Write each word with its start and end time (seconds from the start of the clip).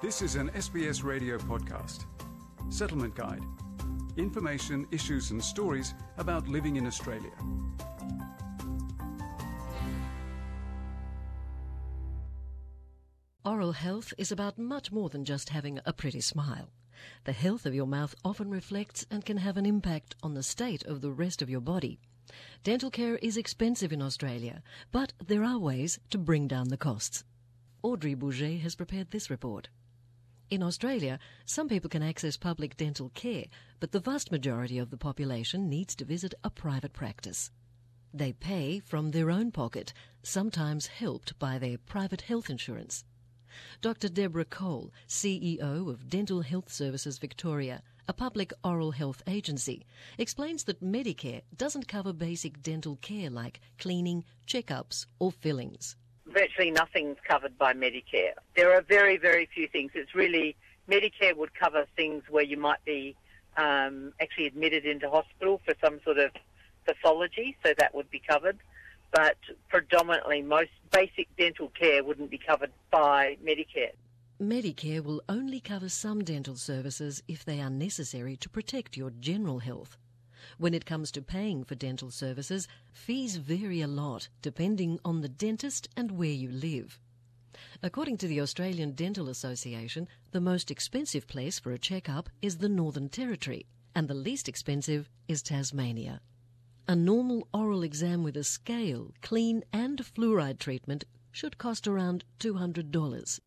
This 0.00 0.22
is 0.22 0.36
an 0.36 0.50
SBS 0.50 1.02
radio 1.02 1.38
podcast. 1.38 2.04
Settlement 2.68 3.16
Guide. 3.16 3.42
Information, 4.16 4.86
issues, 4.92 5.32
and 5.32 5.42
stories 5.42 5.92
about 6.18 6.46
living 6.46 6.76
in 6.76 6.86
Australia. 6.86 7.32
Oral 13.44 13.72
health 13.72 14.14
is 14.16 14.30
about 14.30 14.56
much 14.56 14.92
more 14.92 15.08
than 15.08 15.24
just 15.24 15.48
having 15.48 15.80
a 15.84 15.92
pretty 15.92 16.20
smile. 16.20 16.70
The 17.24 17.32
health 17.32 17.66
of 17.66 17.74
your 17.74 17.88
mouth 17.88 18.14
often 18.24 18.50
reflects 18.50 19.04
and 19.10 19.24
can 19.24 19.38
have 19.38 19.56
an 19.56 19.66
impact 19.66 20.14
on 20.22 20.34
the 20.34 20.44
state 20.44 20.84
of 20.84 21.00
the 21.00 21.10
rest 21.10 21.42
of 21.42 21.50
your 21.50 21.60
body. 21.60 21.98
Dental 22.62 22.92
care 22.92 23.16
is 23.16 23.36
expensive 23.36 23.92
in 23.92 24.00
Australia, 24.00 24.62
but 24.92 25.12
there 25.26 25.42
are 25.42 25.58
ways 25.58 25.98
to 26.10 26.18
bring 26.18 26.46
down 26.46 26.68
the 26.68 26.76
costs. 26.76 27.24
Audrey 27.82 28.14
Bourget 28.14 28.60
has 28.60 28.76
prepared 28.76 29.10
this 29.10 29.28
report. 29.28 29.68
In 30.50 30.62
Australia, 30.62 31.18
some 31.44 31.68
people 31.68 31.90
can 31.90 32.02
access 32.02 32.38
public 32.38 32.74
dental 32.78 33.10
care, 33.10 33.44
but 33.80 33.92
the 33.92 34.00
vast 34.00 34.32
majority 34.32 34.78
of 34.78 34.88
the 34.88 34.96
population 34.96 35.68
needs 35.68 35.94
to 35.96 36.06
visit 36.06 36.32
a 36.42 36.48
private 36.48 36.94
practice. 36.94 37.50
They 38.14 38.32
pay 38.32 38.78
from 38.80 39.10
their 39.10 39.30
own 39.30 39.50
pocket, 39.50 39.92
sometimes 40.22 40.86
helped 40.86 41.38
by 41.38 41.58
their 41.58 41.76
private 41.76 42.22
health 42.22 42.48
insurance. 42.48 43.04
Dr. 43.82 44.08
Deborah 44.08 44.46
Cole, 44.46 44.90
CEO 45.06 45.90
of 45.90 46.08
Dental 46.08 46.40
Health 46.40 46.72
Services 46.72 47.18
Victoria, 47.18 47.82
a 48.08 48.14
public 48.14 48.50
oral 48.64 48.92
health 48.92 49.22
agency, 49.26 49.84
explains 50.16 50.64
that 50.64 50.82
Medicare 50.82 51.42
doesn't 51.54 51.88
cover 51.88 52.14
basic 52.14 52.62
dental 52.62 52.96
care 52.96 53.28
like 53.28 53.60
cleaning, 53.78 54.24
checkups, 54.46 55.04
or 55.18 55.30
fillings. 55.30 55.96
Virtually 56.32 56.70
nothing's 56.70 57.16
covered 57.26 57.56
by 57.58 57.72
Medicare. 57.72 58.32
There 58.56 58.74
are 58.74 58.82
very, 58.82 59.16
very 59.16 59.48
few 59.54 59.68
things. 59.68 59.92
It's 59.94 60.14
really, 60.14 60.56
Medicare 60.88 61.36
would 61.36 61.54
cover 61.54 61.86
things 61.96 62.24
where 62.28 62.44
you 62.44 62.56
might 62.56 62.84
be 62.84 63.16
um, 63.56 64.12
actually 64.20 64.46
admitted 64.46 64.84
into 64.84 65.08
hospital 65.10 65.60
for 65.64 65.74
some 65.82 66.00
sort 66.04 66.18
of 66.18 66.30
pathology, 66.86 67.56
so 67.64 67.72
that 67.78 67.94
would 67.94 68.10
be 68.10 68.20
covered 68.26 68.58
but 69.10 69.36
predominantly 69.68 70.42
most 70.42 70.70
basic 70.92 71.28
dental 71.36 71.68
care 71.78 72.04
wouldn't 72.04 72.30
be 72.30 72.38
covered 72.38 72.72
by 72.90 73.36
Medicare. 73.44 73.92
Medicare 74.40 75.02
will 75.02 75.22
only 75.28 75.60
cover 75.60 75.88
some 75.88 76.22
dental 76.22 76.54
services 76.54 77.22
if 77.26 77.44
they 77.44 77.60
are 77.60 77.70
necessary 77.70 78.36
to 78.36 78.48
protect 78.48 78.96
your 78.96 79.10
general 79.18 79.58
health. 79.58 79.96
When 80.56 80.74
it 80.74 80.86
comes 80.86 81.10
to 81.12 81.22
paying 81.22 81.64
for 81.64 81.74
dental 81.74 82.10
services, 82.10 82.68
fees 82.92 83.36
vary 83.36 83.80
a 83.80 83.86
lot 83.88 84.28
depending 84.42 84.98
on 85.04 85.20
the 85.20 85.28
dentist 85.28 85.88
and 85.96 86.12
where 86.12 86.28
you 86.28 86.50
live. 86.50 87.00
According 87.82 88.18
to 88.18 88.28
the 88.28 88.40
Australian 88.40 88.92
Dental 88.92 89.28
Association, 89.28 90.08
the 90.30 90.40
most 90.40 90.70
expensive 90.70 91.26
place 91.26 91.58
for 91.58 91.72
a 91.72 91.78
checkup 91.78 92.28
is 92.40 92.58
the 92.58 92.68
Northern 92.68 93.08
Territory, 93.08 93.66
and 93.94 94.06
the 94.06 94.14
least 94.14 94.48
expensive 94.48 95.08
is 95.26 95.42
Tasmania. 95.42 96.20
A 96.86 96.96
normal 96.96 97.46
oral 97.52 97.82
exam 97.82 98.22
with 98.22 98.36
a 98.36 98.44
scale, 98.44 99.12
clean 99.22 99.62
and 99.72 99.98
fluoride 99.98 100.58
treatment 100.58 101.04
should 101.32 101.58
cost 101.58 101.86
around 101.86 102.24
$200. 102.40 103.40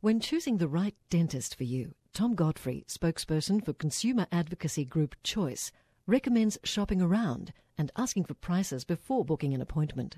When 0.00 0.20
choosing 0.20 0.58
the 0.58 0.68
right 0.68 0.94
dentist 1.10 1.54
for 1.54 1.64
you, 1.64 1.94
Tom 2.12 2.34
Godfrey, 2.34 2.84
spokesperson 2.88 3.64
for 3.64 3.72
consumer 3.72 4.26
advocacy 4.32 4.84
group 4.84 5.14
Choice, 5.22 5.70
recommends 6.08 6.58
shopping 6.64 7.00
around 7.00 7.52
and 7.76 7.92
asking 7.96 8.24
for 8.24 8.34
prices 8.34 8.82
before 8.82 9.24
booking 9.24 9.54
an 9.54 9.60
appointment. 9.60 10.16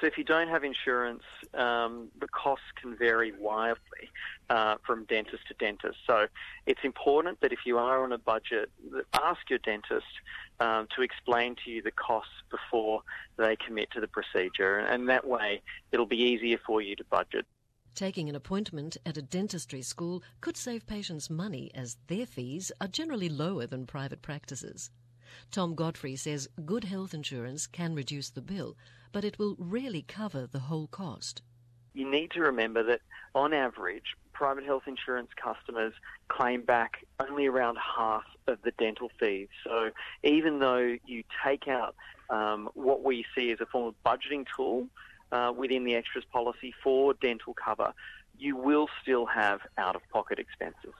So 0.00 0.06
if 0.06 0.18
you 0.18 0.24
don't 0.24 0.48
have 0.48 0.62
insurance, 0.64 1.22
um, 1.54 2.08
the 2.20 2.28
costs 2.28 2.66
can 2.80 2.96
vary 2.96 3.32
wildly 3.38 4.10
uh, 4.50 4.76
from 4.86 5.04
dentist 5.06 5.48
to 5.48 5.54
dentist. 5.54 5.98
So 6.06 6.26
it's 6.66 6.80
important 6.84 7.40
that 7.40 7.52
if 7.52 7.60
you 7.64 7.78
are 7.78 8.04
on 8.04 8.12
a 8.12 8.18
budget, 8.18 8.70
ask 9.14 9.38
your 9.48 9.58
dentist 9.60 10.06
um, 10.60 10.86
to 10.94 11.02
explain 11.02 11.56
to 11.64 11.70
you 11.70 11.82
the 11.82 11.90
costs 11.90 12.30
before 12.50 13.02
they 13.38 13.56
commit 13.56 13.90
to 13.92 14.00
the 14.00 14.08
procedure, 14.08 14.78
and 14.78 15.08
that 15.08 15.26
way 15.26 15.62
it'll 15.90 16.06
be 16.06 16.20
easier 16.20 16.58
for 16.64 16.80
you 16.80 16.94
to 16.94 17.04
budget. 17.04 17.46
Taking 17.94 18.28
an 18.28 18.36
appointment 18.36 18.96
at 19.04 19.16
a 19.16 19.22
dentistry 19.22 19.82
school 19.82 20.22
could 20.40 20.56
save 20.56 20.86
patients 20.86 21.28
money 21.28 21.72
as 21.74 21.96
their 22.06 22.26
fees 22.26 22.70
are 22.80 22.86
generally 22.86 23.28
lower 23.28 23.66
than 23.66 23.86
private 23.86 24.22
practices. 24.22 24.90
Tom 25.50 25.74
Godfrey 25.74 26.16
says 26.16 26.48
good 26.64 26.84
health 26.84 27.14
insurance 27.14 27.66
can 27.66 27.94
reduce 27.94 28.30
the 28.30 28.42
bill, 28.42 28.76
but 29.12 29.24
it 29.24 29.38
will 29.38 29.56
rarely 29.58 30.02
cover 30.02 30.46
the 30.46 30.60
whole 30.60 30.86
cost. 30.86 31.42
You 31.94 32.10
need 32.10 32.30
to 32.32 32.40
remember 32.40 32.82
that 32.84 33.00
on 33.34 33.52
average, 33.52 34.14
private 34.32 34.64
health 34.64 34.84
insurance 34.86 35.30
customers 35.42 35.92
claim 36.28 36.62
back 36.62 37.04
only 37.18 37.46
around 37.46 37.76
half 37.76 38.22
of 38.46 38.58
the 38.62 38.70
dental 38.78 39.10
fees. 39.18 39.48
So 39.64 39.90
even 40.22 40.60
though 40.60 40.96
you 41.06 41.24
take 41.44 41.66
out 41.66 41.96
um, 42.30 42.68
what 42.74 43.02
we 43.02 43.24
see 43.36 43.50
as 43.50 43.60
a 43.60 43.66
form 43.66 43.88
of 43.88 43.94
budgeting 44.04 44.46
tool 44.54 44.86
uh, 45.32 45.52
within 45.56 45.84
the 45.84 45.94
extras 45.94 46.24
policy 46.32 46.72
for 46.82 47.14
dental 47.14 47.54
cover, 47.54 47.92
you 48.38 48.56
will 48.56 48.88
still 49.02 49.26
have 49.26 49.60
out 49.76 49.96
of 49.96 50.02
pocket 50.12 50.38
expenses. 50.38 50.94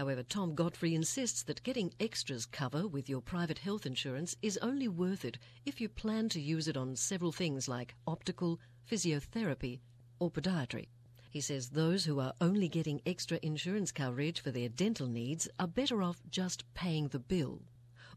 However, 0.00 0.22
Tom 0.22 0.54
Godfrey 0.54 0.94
insists 0.94 1.42
that 1.42 1.62
getting 1.62 1.92
extras 2.00 2.46
cover 2.46 2.88
with 2.88 3.10
your 3.10 3.20
private 3.20 3.58
health 3.58 3.84
insurance 3.84 4.34
is 4.40 4.56
only 4.62 4.88
worth 4.88 5.26
it 5.26 5.36
if 5.66 5.78
you 5.78 5.90
plan 5.90 6.30
to 6.30 6.40
use 6.40 6.68
it 6.68 6.76
on 6.78 6.96
several 6.96 7.32
things 7.32 7.68
like 7.68 7.94
optical, 8.06 8.58
physiotherapy, 8.90 9.80
or 10.18 10.30
podiatry. 10.30 10.88
He 11.28 11.42
says 11.42 11.68
those 11.68 12.06
who 12.06 12.18
are 12.18 12.32
only 12.40 12.66
getting 12.66 13.02
extra 13.04 13.38
insurance 13.42 13.92
coverage 13.92 14.40
for 14.40 14.50
their 14.50 14.70
dental 14.70 15.06
needs 15.06 15.50
are 15.58 15.68
better 15.68 16.02
off 16.02 16.22
just 16.30 16.64
paying 16.72 17.08
the 17.08 17.18
bill. 17.18 17.60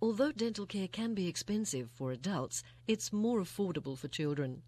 Although 0.01 0.31
dental 0.31 0.66
care 0.66 0.88
can 0.88 1.13
be 1.13 1.27
expensive 1.27 1.89
for 1.91 2.13
adults, 2.13 2.63
it's 2.88 3.11
more 3.11 3.41
affordable 3.41 3.97
for 3.97 4.07
children. 4.07 4.61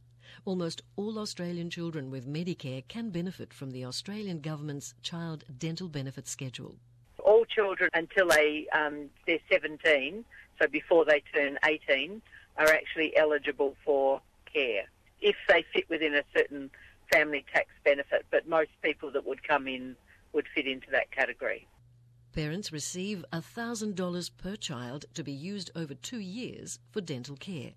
Almost 0.43 0.81
all 0.97 1.17
Australian 1.17 1.69
children 1.69 2.11
with 2.11 2.27
Medicare 2.27 2.85
can 2.89 3.09
benefit 3.09 3.53
from 3.53 3.71
the 3.71 3.85
Australian 3.85 4.41
government's 4.41 4.93
Child 5.01 5.45
Dental 5.57 5.87
Benefit 5.87 6.27
Schedule. 6.27 6.75
All 7.25 7.43
children 7.43 7.89
until 7.93 8.27
they 8.27 8.67
um, 8.71 9.09
they're 9.25 9.39
17, 9.51 10.23
so 10.61 10.67
before 10.67 11.05
they 11.05 11.23
turn 11.33 11.57
18, 11.65 12.21
are 12.57 12.67
actually 12.67 13.17
eligible 13.17 13.75
for 13.83 14.21
care 14.51 14.83
if 15.21 15.35
they 15.47 15.65
fit 15.73 15.89
within 15.89 16.13
a 16.13 16.23
certain 16.37 16.69
family 17.11 17.43
tax 17.51 17.67
benefit, 17.83 18.25
but 18.29 18.47
most 18.47 18.69
people 18.83 19.11
that 19.11 19.25
would 19.25 19.45
come 19.47 19.67
in 19.67 19.95
would 20.33 20.45
fit 20.53 20.67
into 20.67 20.87
that 20.91 21.11
category. 21.11 21.67
Parents 22.31 22.71
receive 22.71 23.25
$1,000 23.33 24.29
per 24.37 24.55
child 24.55 25.05
to 25.13 25.23
be 25.23 25.31
used 25.31 25.71
over 25.75 25.95
two 25.95 26.19
years 26.19 26.79
for 26.91 27.01
dental 27.01 27.37
care. 27.37 27.71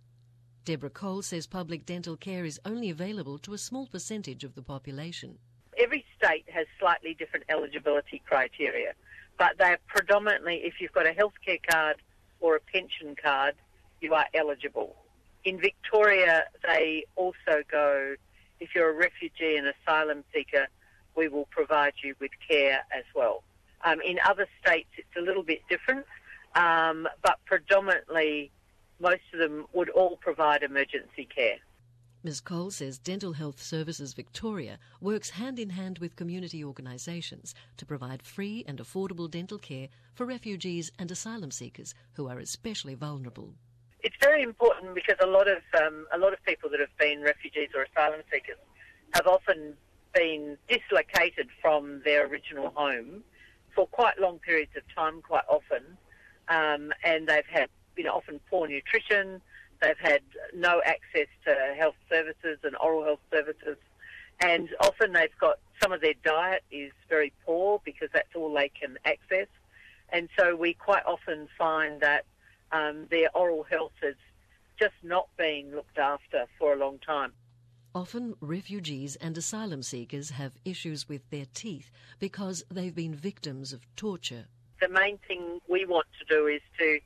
Deborah 0.64 0.90
Cole 0.90 1.22
says 1.22 1.46
public 1.46 1.86
dental 1.86 2.16
care 2.16 2.44
is 2.44 2.60
only 2.66 2.90
available 2.90 3.38
to 3.38 3.54
a 3.54 3.58
small 3.58 3.86
percentage 3.86 4.44
of 4.44 4.54
the 4.54 4.62
population. 4.62 5.38
Every 5.78 6.04
state 6.16 6.44
has 6.52 6.66
slightly 6.78 7.14
different 7.14 7.46
eligibility 7.48 8.20
criteria, 8.26 8.92
but 9.38 9.56
they're 9.58 9.78
predominantly 9.86 10.56
if 10.64 10.74
you've 10.80 10.92
got 10.92 11.06
a 11.06 11.12
healthcare 11.12 11.60
card 11.70 11.96
or 12.40 12.56
a 12.56 12.60
pension 12.60 13.16
card, 13.20 13.54
you 14.00 14.14
are 14.14 14.26
eligible. 14.34 14.96
In 15.44 15.60
Victoria, 15.60 16.44
they 16.66 17.04
also 17.16 17.62
go 17.70 18.16
if 18.60 18.74
you're 18.74 18.90
a 18.90 18.94
refugee 18.94 19.56
and 19.56 19.66
asylum 19.68 20.24
seeker, 20.34 20.66
we 21.16 21.28
will 21.28 21.46
provide 21.50 21.94
you 22.02 22.14
with 22.20 22.30
care 22.48 22.80
as 22.96 23.04
well. 23.14 23.42
Um, 23.84 24.00
in 24.00 24.18
other 24.26 24.46
states, 24.60 24.88
it's 24.96 25.16
a 25.16 25.20
little 25.20 25.42
bit 25.42 25.60
different, 25.68 26.04
um, 26.54 27.08
but 27.22 27.38
predominantly, 27.44 28.50
most 29.00 29.22
of 29.32 29.38
them 29.38 29.66
would 29.72 29.88
all 29.90 30.16
provide 30.16 30.62
emergency 30.62 31.28
care. 31.32 31.58
Ms. 32.22 32.40
Cole 32.40 32.70
says 32.70 32.98
Dental 32.98 33.32
Health 33.32 33.62
Services 33.62 34.12
Victoria 34.12 34.78
works 35.00 35.30
hand 35.30 35.58
in 35.58 35.70
hand 35.70 35.98
with 35.98 36.16
community 36.16 36.64
organisations 36.64 37.54
to 37.76 37.86
provide 37.86 38.22
free 38.22 38.64
and 38.66 38.78
affordable 38.78 39.30
dental 39.30 39.58
care 39.58 39.88
for 40.14 40.26
refugees 40.26 40.90
and 40.98 41.10
asylum 41.10 41.50
seekers 41.50 41.94
who 42.14 42.28
are 42.28 42.38
especially 42.38 42.94
vulnerable 42.94 43.54
it's 44.00 44.16
very 44.20 44.42
important 44.42 44.94
because 44.94 45.16
a 45.20 45.26
lot 45.26 45.48
of 45.48 45.58
um, 45.82 46.06
a 46.12 46.18
lot 46.18 46.32
of 46.32 46.42
people 46.44 46.70
that 46.70 46.80
have 46.80 46.96
been 46.98 47.20
refugees 47.22 47.70
or 47.74 47.82
asylum 47.82 48.20
seekers 48.32 48.56
have 49.12 49.26
often 49.26 49.74
been 50.14 50.56
dislocated 50.68 51.48
from 51.60 52.00
their 52.04 52.26
original 52.26 52.70
home 52.74 53.22
for 53.74 53.86
quite 53.86 54.18
long 54.18 54.38
periods 54.38 54.72
of 54.76 54.82
time, 54.94 55.20
quite 55.22 55.44
often, 55.48 55.82
um, 56.48 56.92
and 57.04 57.28
they've 57.28 57.46
had 57.50 57.68
you 57.96 58.04
know 58.04 58.12
often 58.12 58.40
poor 58.48 58.68
nutrition. 58.68 59.40
They've 59.80 59.98
had 59.98 60.22
no 60.54 60.82
access 60.84 61.28
to 61.44 61.74
health 61.76 61.94
services 62.10 62.58
and 62.64 62.76
oral 62.80 63.04
health 63.04 63.20
services, 63.30 63.76
and 64.40 64.68
often 64.80 65.12
they've 65.12 65.36
got 65.40 65.58
some 65.80 65.92
of 65.92 66.00
their 66.00 66.14
diet 66.24 66.64
is 66.70 66.92
very 67.08 67.32
poor 67.44 67.80
because 67.84 68.08
that's 68.12 68.34
all 68.34 68.52
they 68.54 68.68
can 68.68 68.98
access. 69.04 69.46
And 70.10 70.28
so 70.38 70.56
we 70.56 70.74
quite 70.74 71.04
often 71.06 71.48
find 71.56 72.00
that 72.00 72.24
um, 72.72 73.06
their 73.10 73.28
oral 73.34 73.64
health 73.64 73.92
has 74.02 74.14
just 74.78 74.94
not 75.02 75.28
been 75.36 75.72
looked 75.74 75.98
after 75.98 76.46
for 76.58 76.72
a 76.72 76.76
long 76.76 76.98
time. 76.98 77.32
Often, 77.94 78.34
refugees 78.40 79.16
and 79.16 79.36
asylum 79.36 79.82
seekers 79.82 80.30
have 80.30 80.52
issues 80.64 81.08
with 81.08 81.28
their 81.30 81.46
teeth 81.54 81.90
because 82.18 82.64
they've 82.70 82.94
been 82.94 83.14
victims 83.14 83.72
of 83.72 83.86
torture. 83.96 84.46
The 84.80 84.88
main 84.88 85.18
thing 85.26 85.60
we 85.68 85.84
want 85.84 86.06
to 86.20 86.24
do 86.34 86.46
is 86.46 86.60
to 86.78 87.00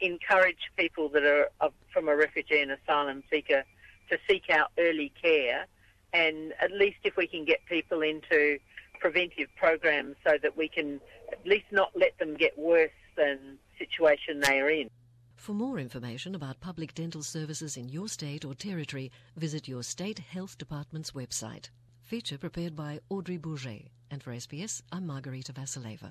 encourage 0.00 0.70
people 0.76 1.08
that 1.10 1.24
are 1.60 1.70
from 1.92 2.08
a 2.08 2.16
refugee 2.16 2.60
and 2.60 2.70
asylum 2.70 3.22
seeker 3.30 3.64
to 4.10 4.18
seek 4.28 4.50
out 4.50 4.70
early 4.78 5.12
care, 5.20 5.66
and 6.12 6.52
at 6.60 6.70
least 6.72 6.98
if 7.04 7.16
we 7.16 7.26
can 7.26 7.44
get 7.44 7.64
people 7.66 8.02
into 8.02 8.58
preventive 9.00 9.48
programs 9.56 10.16
so 10.26 10.36
that 10.42 10.56
we 10.56 10.68
can 10.68 11.00
at 11.32 11.44
least 11.46 11.66
not 11.70 11.90
let 11.94 12.16
them 12.18 12.34
get 12.34 12.56
worse 12.58 12.90
than 13.16 13.58
the 13.78 13.84
situation 13.84 14.40
they 14.40 14.60
are 14.60 14.70
in. 14.70 14.88
For 15.36 15.52
more 15.52 15.78
information 15.78 16.34
about 16.34 16.60
public 16.60 16.94
dental 16.94 17.22
services 17.22 17.76
in 17.76 17.88
your 17.88 18.08
state 18.08 18.44
or 18.44 18.54
territory, 18.54 19.12
visit 19.36 19.68
your 19.68 19.82
state 19.82 20.18
health 20.18 20.56
department's 20.58 21.12
website. 21.12 21.68
Feature 22.02 22.38
prepared 22.38 22.74
by 22.74 23.00
Audrey 23.10 23.38
Bourget. 23.38 23.90
And 24.10 24.22
for 24.22 24.32
SBS, 24.32 24.82
I'm 24.92 25.06
Margarita 25.06 25.52
Vasileva. 25.52 26.10